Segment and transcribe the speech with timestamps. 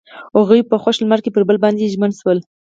[0.37, 2.37] هغوی په خوښ لمر کې پر بل باندې ژمن شول.